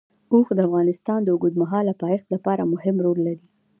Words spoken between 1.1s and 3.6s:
د اوږدمهاله پایښت لپاره مهم رول لري.